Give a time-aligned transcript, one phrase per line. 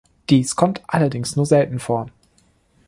[0.31, 2.07] Dies kommt allerdings nur selten vor.